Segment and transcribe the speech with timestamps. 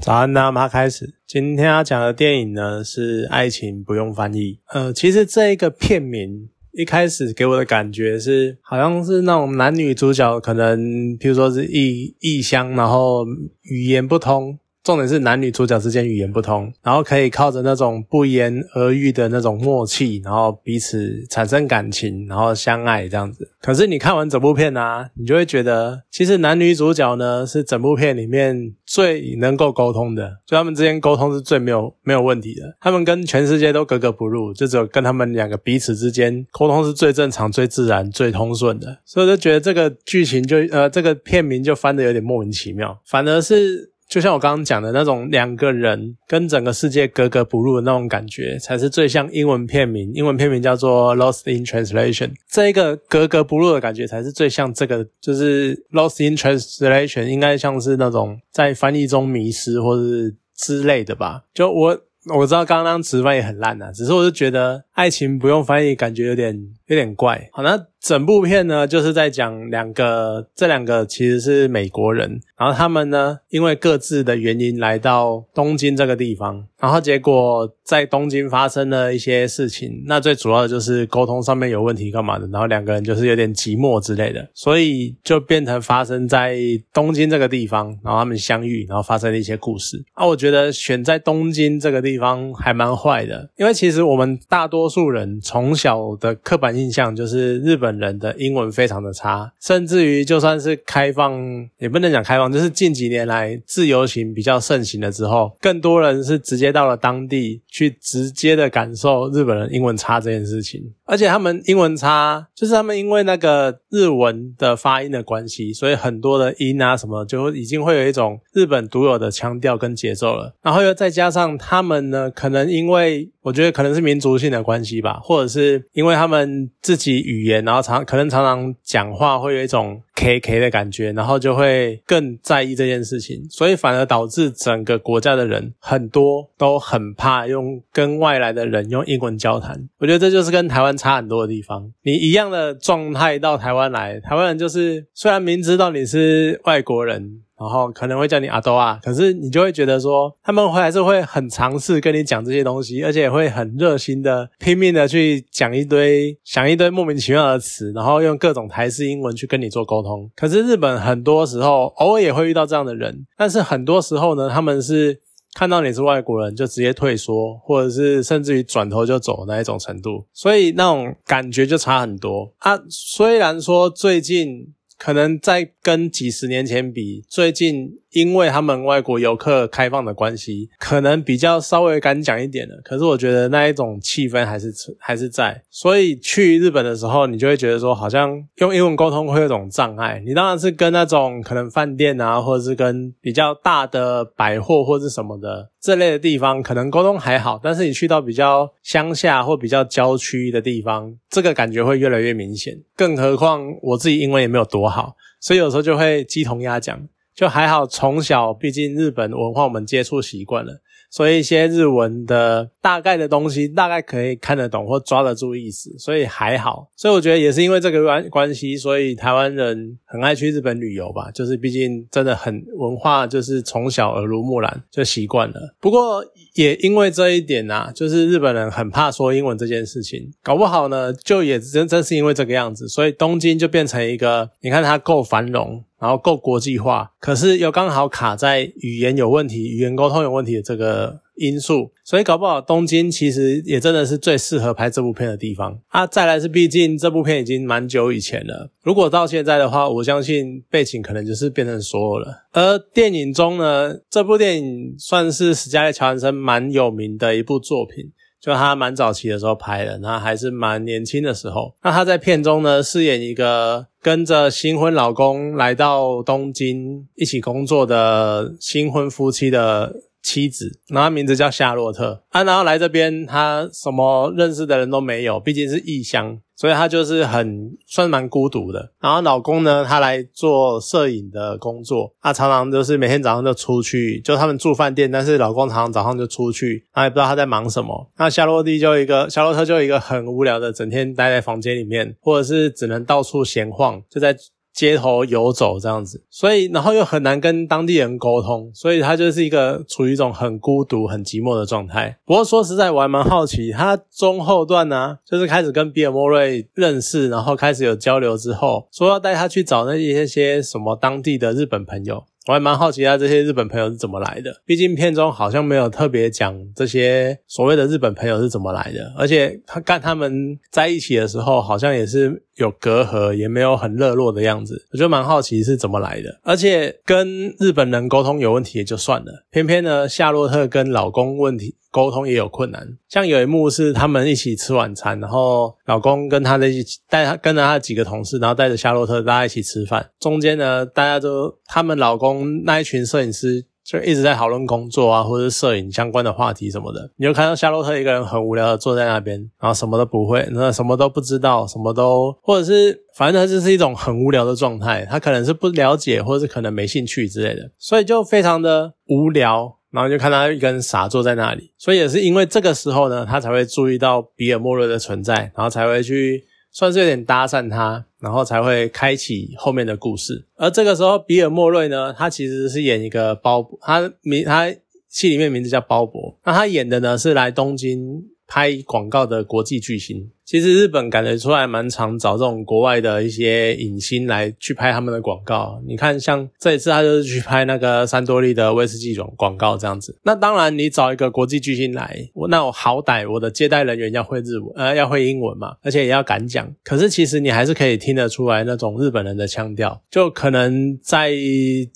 [0.00, 1.14] 早安，大家开始。
[1.26, 4.38] 今天要讲的电影呢是《爱情不用翻译》。
[4.72, 10.78] 呃，其实这一个片名一开始给我的感觉是，好像是那种男女主角可能，
[11.18, 13.24] 譬如说是异异乡，然后
[13.62, 14.58] 语言不通。
[14.86, 23.50] 重点是男女主角之间语言不通，然后可以靠着那种不言而喻的那种默契，然后彼此产生感情，然后相爱这样子。
[23.60, 32.76] 可是你看完整部片呢，你就会觉得，其实男女主角呢是整部片里面最能够沟通的，就他们之间沟通是最没有没有问题的。
[32.80, 38.98] 他们跟全世界都格格不入，就只有跟他们两个彼此之间沟通是最正常、最自然、最通顺的。
[39.04, 43.95] 所以就觉得这个剧情就呃这个片名就翻的有点莫名其妙，反而是。
[44.08, 50.12] 就像我刚刚讲的那种两个人跟整个世界格格不入的那种感觉，才是最像英文片名。
[50.14, 61.42] 英文片名叫做《Lost in Translation》，这一个格格不入的感觉才是最像这个，就是《Lost in Translation》，应该像是那种在翻译中迷失或者是之类的吧。
[61.52, 62.00] 就我。
[62.34, 67.48] 我知道刚刚词翻译很烂啊，只是我就觉得爱情不用翻译，感觉有点有点怪。
[67.52, 80.02] 好，那整部片呢，就是在讲两个，这两个其实是美国人，然后他们呢，因为各自的原因来到东京这个地方，然后结果在东京发生了一些事情。
[80.06, 82.48] 那最主要的就是沟通上面有问题，干嘛的？
[82.48, 86.58] 然后两个人就是有点寂寞之类的，所以就变成发生在
[86.92, 90.02] 东京这个地方，然后他们相遇，然后发生了一些故事。
[90.14, 92.16] 啊，我觉得选在东京这个地。
[92.16, 101.38] 方还蛮坏的，因为其实我们大多数人从小的刻板印象就是日本人的英文非常的差，甚至于就算是开放，
[101.76, 122.06] 也不能讲开放，就是近几年来自由行比较盛行了之后，更多人是直接到了当地去直接的感受日本人英文差这件事情，而且他们英文差，就是他们因为那个日文的发音的关系，所以很多的音啊什么就已经会有一种日本独有的腔调跟节奏了，然后又再加上他们。
[122.06, 139.88] 呢，可能因为我觉得可能是民族性的关系吧，或者是因为他们自己语言，然后常可能常常讲话会有一种 K K 的感觉，然后就会更在意这件事情，所以反而导致整个国家的人很多都很怕用跟外来的人用英文交谈。
[139.98, 141.92] 我觉得这就是跟台湾差很多的地方。
[142.02, 147.42] 你一样的状态到台湾来，台湾人就是虽然明知道你是外国人。
[147.58, 160.30] 然后可能会叫你阿多啊，可是你就会觉得说，他们会还是会很尝试跟你讲这些东西，而且会很热心的拼命的去讲一堆想一堆莫名其妙的词，然后用各种台式英文去跟你做沟通。
[160.36, 165.18] 可是日本很多时候偶尔也会遇到这样的人，但是很多时候呢，他们是
[165.54, 172.78] 看到你是外国人就直接退缩，或者是甚至于转头就走那一种程度，所以那种感觉就差很多啊。
[172.90, 174.74] 虽然说最近。
[174.96, 178.00] 可能在跟几十年前比，最近。
[178.10, 182.74] 因为他们外国游客开放的关系，可能比较稍微敢讲一点的。
[182.84, 185.62] 可是我觉得那一种气氛还是还是在。
[185.70, 190.22] 所以去日本的时候，你就会觉得说，好像用英文沟通会有种障碍。
[190.24, 197.60] 你当然是跟那种可能饭店啊，或者是跟比较大的百货或者什么的这类的地方，可能沟通还好。
[197.62, 202.74] 但是你去到比较乡下或比较郊区的地方，这个感觉会越来越明显。
[202.94, 207.06] 更何况我自己英文也没有多好，所以有时候就会鸡同鸭讲。
[207.36, 210.80] 就还好，从小毕竟日本文化我们接触习惯了。
[211.08, 216.88] 所以一些日文的大概的东西，大概可以看得懂或抓得住意思，所以还好。
[216.96, 221.30] 所以我觉得也是因为这个关关系，所以台湾人很爱去日本旅游吧。
[221.30, 225.74] 就是毕竟真的很文化，就是从小耳濡目染就习惯了。
[225.80, 241.20] 不过也因为这一点呐，就是日本人很怕说英文这件事情，搞不好呢，就也真真是因为这个样子，所以东京就变成一个，你看它够繁荣，然后够国际化，可是又刚好卡在语言有问题、语言沟通有问题的这个。
[241.36, 246.06] 因素，所以搞不好东京其实也真的是最适合拍这部片的地方啊！
[246.06, 252.46] 再来是，毕竟这部片已经蛮久以前了，如果到现在的话，我相信背景可能就是变成所有了。
[252.52, 258.10] 而电影中呢，这部电影算是史嘉丽·乔安森蛮有名的一部作品，
[258.46, 261.74] 就他蛮早期的时候拍的，他还是蛮年轻的时候。
[261.82, 269.92] 那他在片中呢，饰演一个跟着新婚老公来到东京一起工作的新婚夫妻的。
[270.26, 278.90] 妻子，然后名字叫夏洛特啊，然后来这边，他什么认识的人都没有，毕竟是异乡，所以他就是很算蛮孤独的。
[279.00, 288.10] 然后老公呢，他来做摄影的工作，他常常就是每天早上就出去，就他们住饭店，但是老公常常早上就出去，他也不知道他在忙什么。
[288.18, 294.36] 那夏洛蒂就一个夏洛特就一个很无聊的，整天待在房间里面，或者是只能到处闲晃，就在。
[294.76, 302.18] 街头游走这样子，所以然后又很难跟当地人沟通，所以他就是一个处于一种很孤独、很寂寞的状态。
[302.26, 312.24] 不过说实在，我还蛮好奇，他中后段呢，就是开始跟比尔莫瑞认识，然后开始有交流之后，说要带他去找那些些什么当地的日本朋友。
[312.48, 326.40] 我还蛮好奇他这些日本朋友是怎么来的，毕竟片中好像没有特别讲这些所谓的日本朋友是怎么来的，而且他干他们在一起的时候，好像也是有隔阂，也没有很热络的样子，我就蛮好奇是怎么来的。
[326.42, 331.76] 而且跟日本人沟通有问题也就算了，偏偏呢夏洛特跟老公问题。
[331.92, 340.10] 沟通也有困难，像有一幕是他们一起吃晚餐，然后老公跟他的一起带他跟着他几个同事，然后带着夏洛特大家一起吃饭。
[340.20, 347.08] 中间呢，大家都他们老公那一群摄影师就一直在讨论工作啊，或者是摄影相关的话题什么的。
[347.16, 355.06] 你就看到夏洛特一个人很无聊的坐在那边，然后什么都不会，那什么都不知道，什么都或者是反正他就是一种很无聊的状态。
[355.08, 359.76] 他可能是不了解，或者是可能没兴趣之类的，所以就非常的无聊。
[359.92, 366.44] 然后就看他一个人傻坐在那里，所以也是因为这个时候呢，他才会注意到比尔莫瑞的存在，然后才会去
[366.76, 370.44] 算是有点搭讪他，然后才会开启后面的故事。
[370.56, 374.70] 而这个时候，比尔莫瑞呢，他其实是演一个包，他名他
[375.08, 378.26] 戏里面名字叫鲍勃，那他演的呢是来东京。
[378.46, 385.82] 拍广告的国际巨星，其实日本感觉出来蛮常找这种国外的一些影星来去拍他们的广告。
[385.84, 390.16] 你看，像这一次他就是去拍那个三多利的威士忌广广告这样子。
[390.22, 396.72] 那当然，你找一个国际巨星来，那我好歹我的接待人员要会日文，呃，要会英文嘛，而且也要敢讲。
[396.84, 401.32] 可是其实你还是可以听得出来那种日本人的腔调，就可能在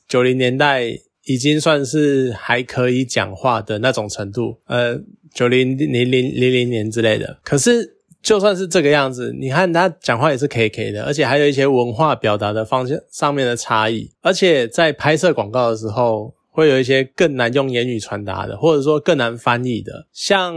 [0.08, 5.00] 九零年代已经算是还可以讲话的那种程度，呃。
[5.32, 20.55] 九零零零零零年之类的，可是就算是这个样子，你看他讲话也是 K K 的，而且还有一些文化表达的方向上面的差异，而且在拍摄广告的时候，会有一些更难用言语传达的，或者说更难翻译的，像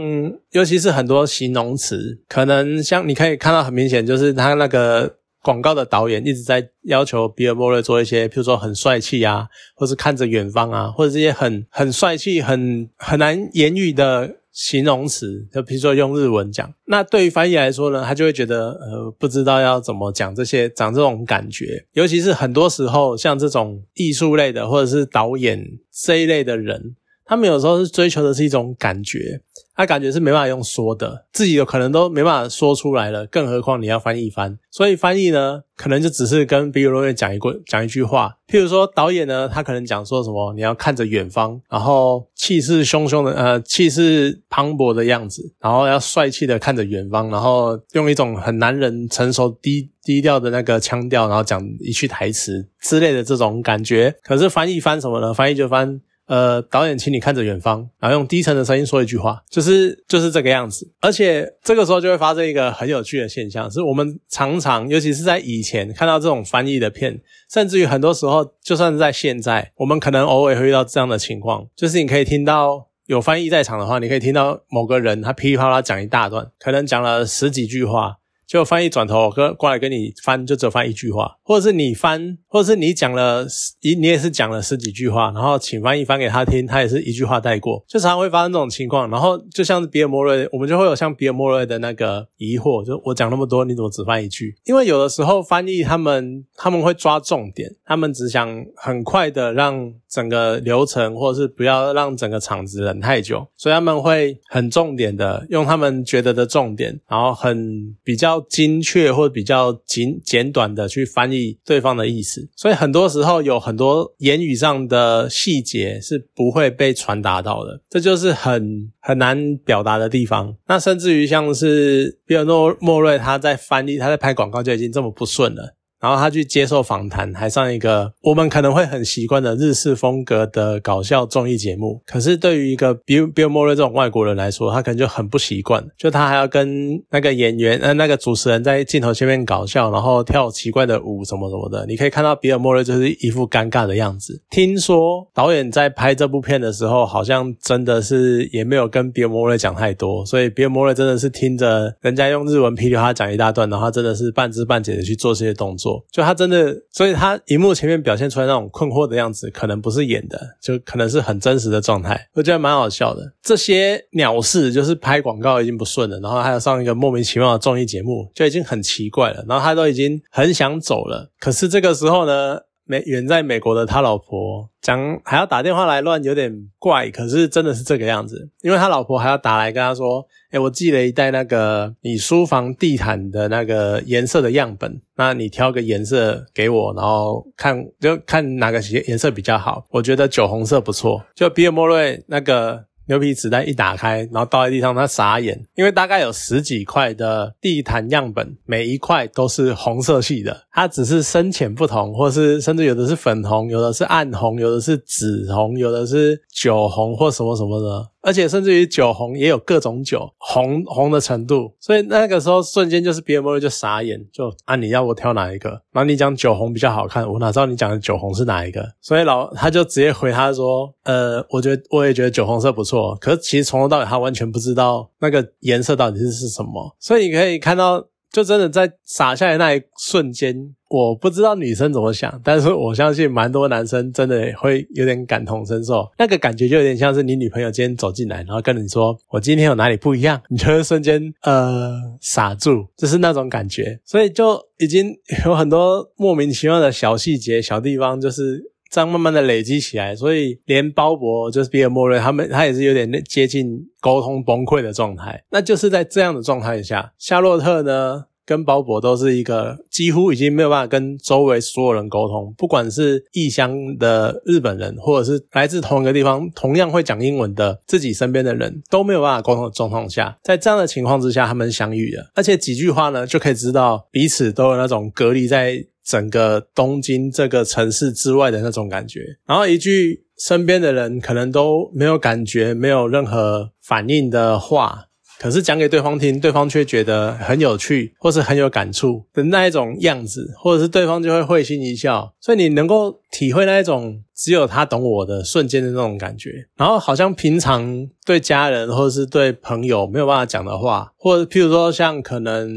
[0.50, 14.36] 尤其是很多形容词，可能像你可以看到很明显，就是他那个广告的导演一直在要求比尔莫瑞做一些，譬如说很帅气啊，或是看着远方啊，或者这些很很帅气、很很难言语的。
[14.54, 25.62] 形容词，就比如说用日文讲，那对于翻译来说呢，他就会觉得呃不知道要怎么讲这些，讲这种感觉，尤其是很多时候像这种艺术类的或者是导演
[25.92, 29.40] 这一类的人，他们有时候是追求的是一种感觉。
[29.76, 34.58] 他感觉是没办法用说的，自己有可能都没办法说出来了，更何况你要翻译翻。
[34.70, 38.36] 所以翻译呢，可能就只是跟比尔罗瑞讲一个讲一句话。
[38.46, 54.14] 譬如说导演呢，他可能讲说什么，你要看着远方，然后气势汹汹的，呃，气势磅礴的样子，然后要帅气的看着远方，然后用一种很男人成熟低低调的那个腔调，然后讲一句台词之类的这种感觉。
[54.22, 55.34] 可是翻译翻什么呢？
[55.34, 56.00] 翻译就翻。
[56.26, 60.90] 呃，导演，请你看着远方，然后用低沉的声音说一句话，就是就是这个样子。
[61.00, 67.20] 而且这个时候就会发生一个很有趣的现象，是我们常常，尤其是在以前看到这种翻译的片，
[67.52, 78.16] 甚至于很多时候，就算是在现在，我们可能偶尔会遇到这样的情况，就是你可以听到有翻译在场的话，你可以听到某个人他噼里啪啦讲一大段，可能讲了十几句话。
[78.46, 83.46] 就翻译转头跟过来跟你翻，就只翻一句话，或者是你翻，或者是你讲了
[83.80, 89.10] 一你也是讲了十几句话，然后请翻译翻给他听，他也是一句话带过，就常常会发生这种情况。
[89.10, 94.54] 然后就像是比尔莫瑞，我们就会有像比尔莫瑞的那个疑惑，就我讲那么多，你怎么只翻一句？
[94.64, 108.33] 因为有的时候翻译他们他们会抓重点，他们只想很快的让整个流程，或者是不要让整个场子冷太久，所以他们会很重点的用他们觉得的重点，然后很比较。
[108.42, 120.54] 精确或比较简简短的去翻译对方的意思，所以很多时候有很多言语上的细节是不会被传达到的，这就是很很难表达的地方。
[120.66, 125.74] 那甚至于像是比尔诺莫瑞他在翻译他在拍广告就已经这么不顺了。
[126.04, 131.98] 然后他去接受访谈，还上一个我们可能会很习惯的日式风格的搞笑综艺节目。
[132.04, 141.86] 可是对于一个比比尔莫瑞这种外国人来说，他可能就很不习惯，就他还要跟那个演员呃那个主持人在镜头前面搞笑，然后跳奇怪的舞什么什么的。
[141.86, 144.42] 你可以看到比尔莫瑞就是一副尴尬的样子。
[144.50, 155.93] 听说导演在拍这部片的时候，好像真的是也没有跟比尔莫瑞讲太多，所以比尔莫瑞真的是听着人家用日文噼里啪啦讲一大段，然后真的是半知半解的去做这些动作。
[156.10, 162.28] 就他真的，所以他荧幕前面表现出来那种困惑的样子，可能不是演的，就可能是很真实的状态。
[162.34, 163.32] 我觉得蛮好笑的。
[163.42, 169.44] 这些鸟事就是拍广告已经不顺了，然后还要上一个莫名其妙的综艺节目，就已经很奇怪了。
[169.48, 172.60] 然后他都已经很想走了，可是这个时候呢？
[172.84, 177.10] 美远在美国的他老婆讲还要打电话来乱，有点怪。
[177.10, 189.84] 可是真的是这个样子，因为他老婆还要打来跟他说：“哎，我寄了一袋那个你书房地毯的那个颜色的样本，那你挑个颜色给我，然后看就看哪个颜颜色比较好。
[189.90, 192.84] 我觉得酒红色不错。”就比尔莫瑞那个。
[193.06, 208.08] 牛皮纸袋一打开，然后倒在地上，他傻眼，因为大概有十几块的地毯样本，每一块都是红色系的，它只是深浅不同，或是甚至有的是粉红，有的是暗红，有的是紫红，有的是酒红或什么什么的。
[208.24, 215.68] 而且甚至于酒红也有各种酒红红的程度，所以那个时候瞬间就是 BMO 就傻眼，就啊你要我挑哪一个？
[215.92, 218.82] 然后你讲酒红比较好看，我哪知道你讲的酒红是哪一个？
[219.02, 228.06] 所以老他就直接回他说，呃，我觉得我也觉得酒红色不错，可是其实从头到尾他完全不知道那个颜色到底是是什么，所以你可以看到。
[228.34, 236.04] 就真的在撒下来那一瞬间，我不知道女生怎么想，但是我相信蛮多男生真的会有点感同身受。
[236.18, 244.00] 那个感觉就有点像是你女朋友今天走进来，然后跟你说：“我今天有哪里不一样？”你就会瞬间呃傻住，就是那种感觉。
[244.04, 248.73] 所以就已经有很多莫名其妙的小细节、小地方，就是。
[248.94, 253.68] 这样慢慢的累积起来，所以连鲍勃就是比尔莫瑞他们，他也是有点接近
[254.00, 255.42] 沟通崩溃的状态。
[255.50, 275.84] 那就是在这样的状态下，夏洛特呢跟鲍勃都是一个几乎已经没有办法跟周围所有人沟通，不管是异乡的日本人，或者是来自同一个地方同样会讲英文的自己身边的人都没有办法沟通的状况下，在这样的情况之下，他们相遇了，而且几句话呢就可以知道彼此都有那种隔离在。
[276.04, 285.06] 整个东京这个城市之外的那种感觉，然后一句身边的人可能都没有感觉、没有任何反应的话，
[285.38, 294.22] 可是讲给对方听，对方却觉得很有趣，或是很有感触的那一种样子，或者是对方就会会心一笑，所以你能够体会那一种。
[294.36, 302.68] 只有他懂我的瞬间的那种感觉，然后好像平常对家人或者是对朋友没有办法讲的话，或者譬如说像可能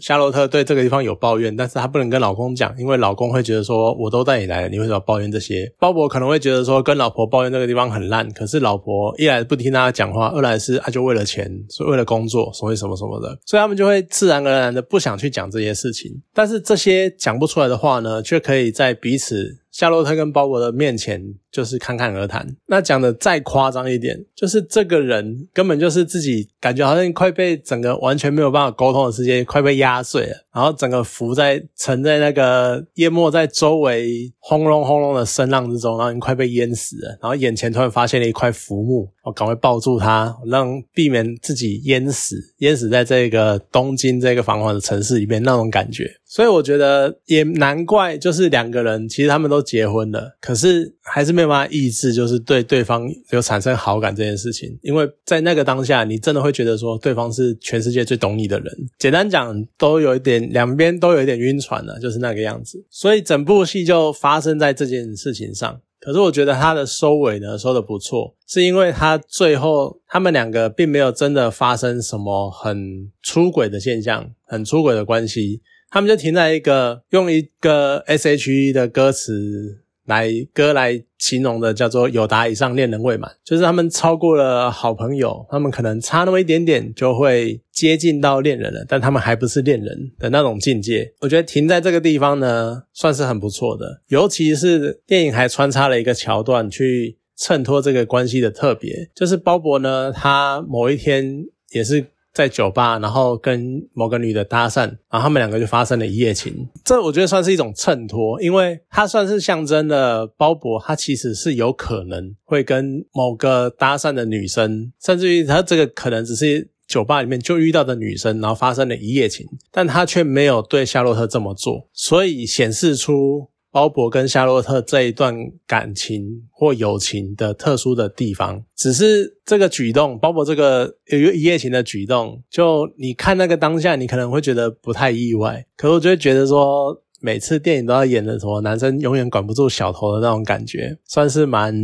[0.00, 5.72] 夏洛特对这个地方有抱怨，但是他不能跟老公讲，因为老公会觉得说我都带你来了，你为什么抱怨这些？
[5.78, 16.10] 鲍勃可能会觉得说跟老婆抱怨这个地方很烂，可是老婆一来不听他讲话，二来是他就为了钱，是为了工作，所以什么什么的，所以他们就会自然而然的不想去讲这些事情。
[16.34, 19.58] 但是这些讲不出来的话呢，却可以在彼此。
[19.74, 22.46] 夏洛特跟鲍勃的面前就是侃侃而谈。
[22.68, 37.18] 那讲的再夸张一点，就是这个人根本就是自己感觉好像快被整个完全没有办法沟通的世界快被压碎了，然后整个浮在沉在那个淹没在周围轰隆轰隆的声浪之中，然后你快被淹死了。
[37.20, 46.08] 然后眼前突然发现了一块浮木，我赶快抱住他，让避免自己淹死，淹死在这个东京这个繁华的城市里面那种感觉。
[46.34, 54.76] 所以我觉得也难怪，就是两个人其实他们都结婚了，可是还是没有办法抑制，就是对对方有产生好感这件事情。
[54.82, 58.74] 因为在那个当下，你真的会觉得说对方是全世界最懂你的人。
[58.98, 62.84] 简单讲，都有一点两边都有一点晕船了，就是那个样子。
[62.90, 65.80] 所以整部戏就发生在这件事情上。
[66.00, 75.62] 可是我觉得他的收尾呢收的不错，是因为他最后他们两个并没有真的发生什么很出轨的现象，很出轨的关系。
[75.94, 91.12] 他们就停在一个用一个 S.H.E 的歌词来歌来形容的，叫做“有达以上恋人未满”，就是他们超过了好朋友，他们可能差那么一点点就会接近到恋人了，但他们还不是恋人的那种境界。
[91.20, 102.06] 我觉得停在这个地方呢，算是很不错的，尤其是电影还穿插了一个桥段去衬托这个关系的特别，就是鲍勃呢，他某一天也是。
[102.34, 106.68] 在酒吧，然后跟某个女的搭讪，然后他们两个就发生了一夜情。
[106.84, 123.48] 这我觉得算是一种衬托，因为它算是象征了鲍勃，他其实是有可能会跟某个搭讪的女生，甚至于他这个可能只是酒吧里面就遇到的女生，然后发生了一夜情，但他却没有对夏洛特这么做，所以显示出。
[123.74, 125.34] 鲍勃跟夏洛特这一段
[125.66, 135.66] 感情或友情的特殊的地方，只是这个举动，鲍勃这个有一个一夜情的举动，就你看那个当下，你可能会觉得不太意外。
[135.76, 141.74] 可是我就会觉得说，每次电影都要演的什么男生永远管不住小头的那种感觉，算是蛮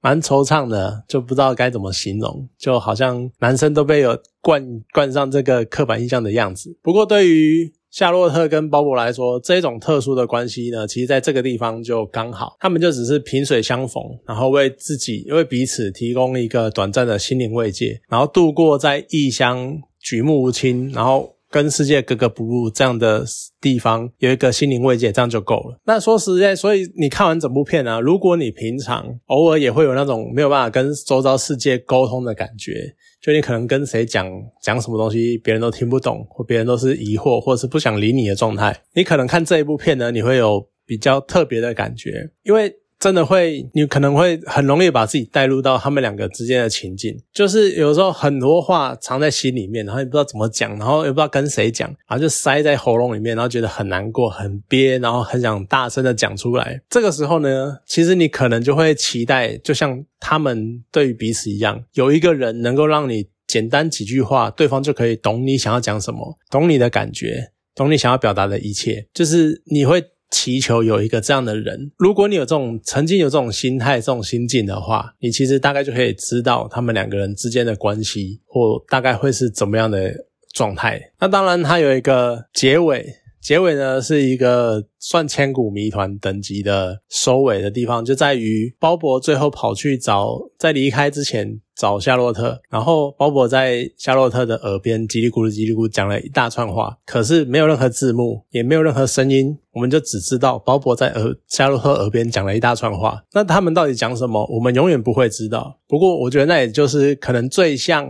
[0.00, 6.78] 蛮惆怅的，就不知道该怎么形容，就好像男生都被有冠冠上这个刻板印象的样子。
[6.80, 21.37] 不过对于夏洛特跟鲍勃来说，这种特殊的关系呢，其实在这个地方就刚好，他们就只是萍水相逢，然后为自己为彼此提供一个短暂的心灵慰藉，然后度过在异乡举目无亲，然后。
[21.50, 23.24] 跟世界格格不入这样的
[23.60, 25.78] 地方有一个心灵慰藉，这样就够了。
[25.84, 34.30] 那说实在，所以你看完整部片呢，如果你平常偶尔也会有那种没有办法跟周遭世界沟通的感觉，就你可能跟谁讲
[34.62, 42.74] 讲什么东西，别人都听不懂，或别人都是疑惑，或者是不想理你的状态，你可能看这一部片呢，你会有比较特别的感觉，因为。
[42.98, 56.80] 真的会，你可能会很容易把自己带入到他们两个之间的情境，就是有时候很多话藏在心里面，然后也不知道怎么讲，然后也不知道跟谁讲，然后就塞在喉咙里面，然后觉得很难过、很憋，然后很想大声的讲出来。
[56.90, 70.02] 这个时候呢，其实你可能就会期待，就像他们对于彼此一样，有一个人能够让你简单几句话，对方就可以懂你想要讲什么，懂你的感觉，懂你想要表达的一切，就是你会。
[70.30, 80.12] 祈求有一个这样的人，如果你有这种曾经有这种心态、这种心境的话，你其实大概就可以知道他们两个人之间的关系，或大概会是怎么样的
[80.52, 81.12] 状态。
[81.18, 91.60] 那当然，它有一个结尾，结尾呢是一个算千古谜团等级的收尾的地方，就在于鲍勃最后跑去找，在离开之前。
[91.78, 103.22] 找夏洛特，然后鲍勃在夏洛特的耳边叽里咕噜叽里咕噜讲了一大串话，可是没有任何字幕，也没有任何声音，我们就只知道鲍勃在耳夏洛特耳边讲了一大串话。
[103.32, 105.78] 那他们到底讲什么，我们永远不会知道。
[105.86, 108.04] 不过我觉得那也就是可能最像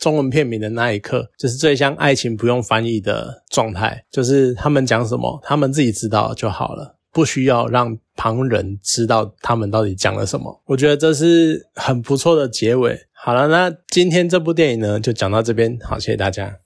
[0.00, 6.96] 中文片名的那一刻，就是最像爱情不用翻译的状态，就是他们讲什么，他们自己知道就好了。
[7.12, 12.98] 不需要让旁人知道他们到底讲了什么，我觉得这是很不错的结尾。
[13.12, 16.56] 好了，那今天这部电影呢，就讲到这边，好，谢谢大家。